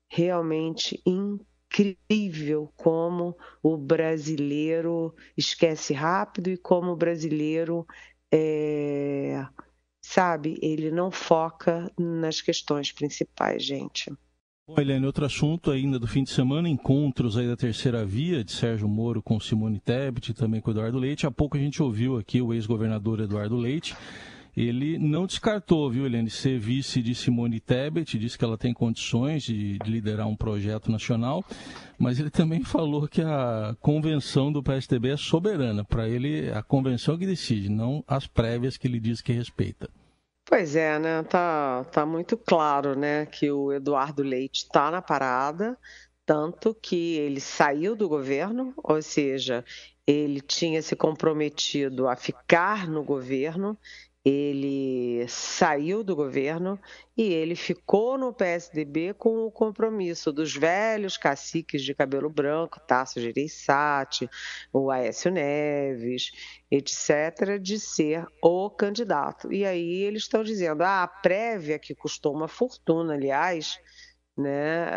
realmente 0.09 0.99
incrível 1.05 2.73
como 2.75 3.37
o 3.61 3.77
brasileiro 3.77 5.13
esquece 5.37 5.93
rápido 5.93 6.49
e 6.49 6.57
como 6.57 6.91
o 6.91 6.95
brasileiro 6.95 7.85
é, 8.31 9.45
sabe, 10.01 10.57
ele 10.63 10.89
não 10.89 11.11
foca 11.11 11.91
nas 11.97 12.41
questões 12.41 12.91
principais, 12.91 13.63
gente. 13.63 14.11
Bom, 14.65 14.79
Helene, 14.79 15.05
outro 15.05 15.25
assunto 15.25 15.71
ainda 15.71 15.99
do 15.99 16.07
fim 16.07 16.23
de 16.23 16.29
semana, 16.29 16.69
encontros 16.69 17.37
aí 17.37 17.47
da 17.47 17.55
terceira 17.55 18.05
via 18.05 18.43
de 18.43 18.51
Sérgio 18.53 18.87
Moro 18.87 19.21
com 19.21 19.39
Simone 19.39 19.79
Tebet 19.79 20.31
e 20.31 20.33
também 20.33 20.61
com 20.61 20.71
Eduardo 20.71 20.97
Leite. 20.97 21.27
Há 21.27 21.31
pouco 21.31 21.57
a 21.57 21.59
gente 21.59 21.83
ouviu 21.83 22.17
aqui 22.17 22.41
o 22.41 22.53
ex-governador 22.53 23.19
Eduardo 23.19 23.57
Leite 23.57 23.93
ele 24.55 24.99
não 24.99 25.25
descartou, 25.25 25.89
viu, 25.89 26.05
Helene, 26.05 26.29
ser 26.29 26.59
vice 26.59 27.01
de 27.01 27.15
Simone 27.15 27.59
Tebet, 27.59 28.19
disse 28.19 28.37
que 28.37 28.45
ela 28.45 28.57
tem 28.57 28.71
condições 28.71 29.43
de, 29.43 29.79
de 29.79 29.91
liderar 29.91 30.27
um 30.27 30.35
projeto 30.35 30.91
nacional, 30.91 31.43
mas 31.97 32.19
ele 32.19 32.29
também 32.29 32.61
falou 32.63 33.07
que 33.07 33.21
a 33.21 33.75
convenção 33.81 34.51
do 34.51 34.61
PSDB 34.61 35.09
é 35.09 35.17
soberana. 35.17 35.83
Para 35.83 36.07
ele, 36.07 36.51
a 36.51 36.61
convenção 36.61 37.15
é 37.15 37.17
que 37.17 37.25
decide, 37.25 37.67
não 37.67 38.03
as 38.07 38.27
prévias 38.27 38.77
que 38.77 38.87
ele 38.87 38.99
diz 38.99 39.21
que 39.21 39.33
respeita. 39.33 39.89
Pois 40.53 40.75
é, 40.75 40.99
né? 40.99 41.23
Tá, 41.23 41.83
tá 41.85 42.05
muito 42.05 42.37
claro, 42.37 42.95
né, 42.95 43.25
que 43.25 43.49
o 43.49 43.73
Eduardo 43.73 44.21
Leite 44.21 44.65
está 44.65 44.91
na 44.91 45.01
parada, 45.01 45.75
tanto 46.27 46.75
que 46.75 47.15
ele 47.17 47.41
saiu 47.41 47.95
do 47.95 48.07
governo, 48.07 48.71
ou 48.77 49.01
seja, 49.01 49.65
ele 50.05 50.39
tinha 50.41 50.79
se 50.83 50.95
comprometido 50.95 52.07
a 52.07 52.15
ficar 52.15 52.87
no 52.87 53.03
governo 53.03 53.75
ele 54.25 55.27
saiu 55.27 56.01
do 56.01 56.15
governo 56.15 56.79
e 57.15 57.23
ele 57.23 57.55
ficou 57.55 58.17
no 58.17 58.33
PSDB 58.33 59.13
com 59.13 59.45
o 59.45 59.51
compromisso 59.51 60.31
dos 60.31 60.55
velhos 60.55 61.17
caciques 61.17 61.83
de 61.83 61.93
cabelo 61.93 62.29
branco, 62.29 62.79
Tasso 62.87 63.19
Gereissati, 63.19 64.29
o 64.71 64.89
Aécio 64.89 65.29
Neves, 65.29 66.31
etc., 66.71 67.59
de 67.61 67.77
ser 67.77 68.25
o 68.41 68.69
candidato. 68.69 69.51
E 69.51 69.65
aí 69.65 70.03
eles 70.03 70.23
estão 70.23 70.41
dizendo, 70.41 70.83
ah, 70.83 71.03
a 71.03 71.07
prévia, 71.07 71.77
que 71.77 71.93
custou 71.93 72.33
uma 72.33 72.47
fortuna, 72.47 73.15
aliás, 73.15 73.77
né, 74.37 74.87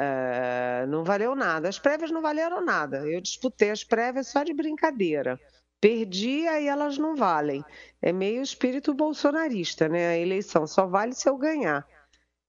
uh, 0.84 0.86
não 0.86 1.02
valeu 1.04 1.34
nada. 1.34 1.68
As 1.68 1.78
prévias 1.80 2.12
não 2.12 2.22
valeram 2.22 2.64
nada. 2.64 2.98
Eu 2.98 3.20
disputei 3.20 3.70
as 3.70 3.82
prévias 3.82 4.28
só 4.28 4.44
de 4.44 4.54
brincadeira 4.54 5.38
perdi, 5.80 6.46
aí 6.46 6.66
elas 6.66 6.98
não 6.98 7.16
valem. 7.16 7.64
É 8.00 8.12
meio 8.12 8.42
espírito 8.42 8.94
bolsonarista, 8.94 9.88
né? 9.88 10.08
A 10.08 10.18
eleição 10.18 10.66
só 10.66 10.86
vale 10.86 11.12
se 11.12 11.28
eu 11.28 11.36
ganhar. 11.36 11.86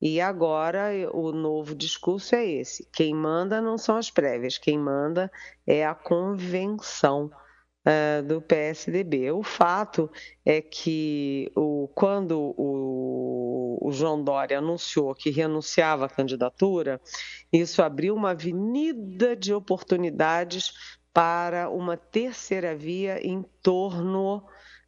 E 0.01 0.21
agora 0.21 0.89
o 1.11 1.31
novo 1.31 1.75
discurso 1.75 2.35
é 2.35 2.45
esse: 2.45 2.87
quem 2.93 3.15
manda 3.15 3.61
não 3.61 3.77
são 3.77 3.97
as 3.97 4.11
prévias, 4.11 4.57
quem 4.57 4.77
manda 4.77 5.31
é 5.65 5.85
a 5.85 5.95
convenção 5.95 7.31
uh, 7.87 8.23
do 8.23 8.39
PSDB. 8.39 9.31
O 9.31 9.41
fato 9.41 10.09
é 10.45 10.61
que 10.61 11.51
o, 11.55 11.89
quando 11.95 12.53
o, 12.55 13.79
o 13.81 13.91
João 13.91 14.23
Dória 14.23 14.59
anunciou 14.59 15.15
que 15.15 15.31
renunciava 15.31 16.05
à 16.05 16.09
candidatura, 16.09 17.01
isso 17.51 17.81
abriu 17.81 18.13
uma 18.13 18.31
avenida 18.31 19.35
de 19.35 19.51
oportunidades 19.51 20.73
para 21.17 21.67
uma 21.71 21.97
terceira 21.97 22.75
via 22.75 23.19
em 23.27 23.41
torno 23.63 24.45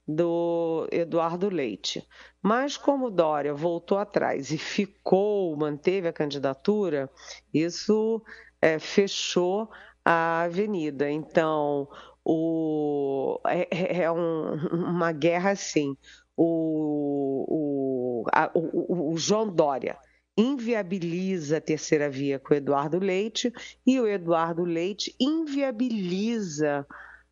do 0.07 0.87
Eduardo 0.91 1.49
Leite. 1.49 2.07
Mas 2.39 2.77
como 2.77 3.09
Dória 3.09 3.51
voltou 3.51 3.97
atrás 3.97 4.51
e 4.51 4.57
ficou, 4.59 5.57
manteve 5.57 6.07
a 6.07 6.13
candidatura, 6.13 7.09
isso 7.51 8.21
é, 8.61 8.77
fechou 8.77 9.71
a 10.05 10.41
avenida. 10.41 11.09
Então, 11.09 11.89
o, 12.23 13.39
é, 13.47 14.03
é 14.03 14.11
um, 14.11 14.53
uma 14.71 15.11
guerra 15.11 15.49
assim. 15.49 15.97
O, 16.37 17.45
o, 17.49 18.23
a, 18.31 18.51
o, 18.53 19.13
o 19.13 19.17
João 19.17 19.51
Dória 19.51 19.97
inviabiliza 20.39 21.57
a 21.57 21.61
terceira 21.61 22.09
via 22.09 22.39
com 22.39 22.53
o 22.53 22.57
Eduardo 22.57 22.97
Leite 22.97 23.51
e 23.85 23.99
o 23.99 24.07
Eduardo 24.07 24.63
Leite 24.63 25.15
inviabiliza 25.19 26.87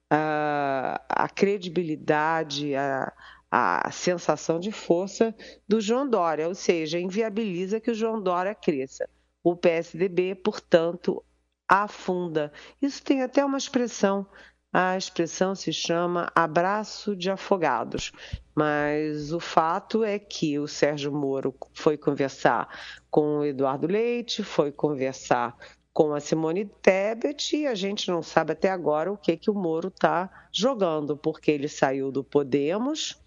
a, 0.10 1.02
a 1.08 1.30
credibilidade, 1.30 2.76
a, 2.76 3.14
a 3.50 3.90
sensação 3.92 4.60
de 4.60 4.72
força 4.72 5.34
do 5.68 5.80
João 5.80 6.10
Dória, 6.10 6.48
ou 6.48 6.56
seja, 6.56 7.00
inviabiliza 7.00 7.80
que 7.80 7.92
o 7.92 7.96
João 7.96 8.22
Dória 8.22 8.54
cresça. 8.54 9.10
O 9.44 9.56
PSDB, 9.56 10.36
portanto, 10.36 11.24
afunda. 11.68 12.52
Isso 12.82 13.02
tem 13.04 13.22
até 13.22 13.44
uma 13.44 13.58
expressão 13.58 14.28
a 14.72 14.98
expressão 14.98 15.56
se 15.56 15.72
chama 15.72 16.32
abraço 16.36 17.16
de 17.16 17.32
afogados, 17.32 18.12
mas 18.58 19.32
o 19.32 19.40
fato 19.40 20.04
é 20.04 20.18
que 20.18 20.58
o 20.58 20.68
Sérgio 20.68 21.12
Moro 21.12 21.54
foi 21.76 21.96
conversar 21.96 22.68
com 23.08 23.38
o 23.38 23.46
Eduardo 23.46 23.86
Leite, 23.86 24.44
foi 24.44 24.72
conversar 24.72 25.56
com 25.94 26.12
a 26.12 26.20
Simone 26.20 26.66
Tebet 26.66 27.56
e 27.56 27.68
a 27.68 27.76
gente 27.76 28.10
não 28.10 28.24
sabe 28.24 28.54
até 28.54 28.72
agora 28.72 29.12
o 29.12 29.18
que, 29.18 29.38
que 29.38 29.52
o 29.52 29.54
Moro 29.54 29.90
está 29.90 30.50
jogando, 30.52 31.16
porque 31.16 31.52
ele 31.52 31.68
saiu 31.68 32.12
do 32.12 32.24
Podemos, 32.24 33.22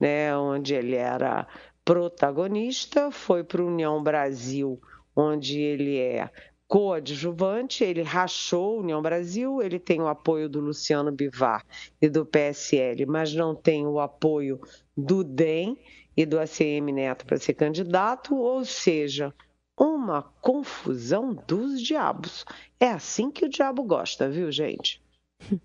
né, 0.00 0.36
onde 0.36 0.74
ele 0.74 0.96
era 0.96 1.46
protagonista, 1.84 3.12
foi 3.12 3.44
para 3.44 3.62
o 3.62 3.68
União 3.68 4.02
Brasil, 4.02 4.80
onde 5.14 5.60
ele 5.60 5.96
é 5.96 6.28
coadjuvante, 6.68 7.84
ele 7.84 8.02
rachou 8.02 8.80
União 8.80 9.00
Brasil, 9.00 9.62
ele 9.62 9.78
tem 9.78 10.00
o 10.00 10.08
apoio 10.08 10.48
do 10.48 10.60
Luciano 10.60 11.12
Bivar 11.12 11.64
e 12.00 12.08
do 12.08 12.26
PSL, 12.26 13.06
mas 13.06 13.32
não 13.34 13.54
tem 13.54 13.86
o 13.86 14.00
apoio 14.00 14.60
do 14.96 15.22
DEM 15.22 15.78
e 16.16 16.26
do 16.26 16.38
ACM 16.38 16.92
Neto 16.92 17.26
para 17.26 17.36
ser 17.36 17.54
candidato, 17.54 18.34
ou 18.34 18.64
seja, 18.64 19.32
uma 19.78 20.22
confusão 20.40 21.34
dos 21.46 21.80
diabos. 21.80 22.44
É 22.80 22.90
assim 22.90 23.30
que 23.30 23.44
o 23.44 23.48
diabo 23.48 23.84
gosta, 23.84 24.28
viu, 24.28 24.50
gente? 24.50 25.02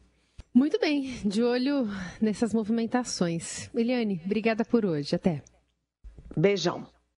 Muito 0.53 0.77
bem, 0.79 1.13
de 1.25 1.41
olho 1.41 1.87
nessas 2.19 2.53
movimentações. 2.53 3.69
Eliane, 3.73 4.21
obrigada 4.25 4.65
por 4.65 4.85
hoje. 4.85 5.15
Até. 5.15 5.41
Beijão. 6.35 6.85